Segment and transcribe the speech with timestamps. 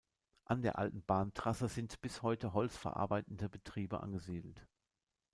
[0.45, 4.67] An der alten Bahntrasse sind bis heute holzverarbeitende Betriebe angesiedelt.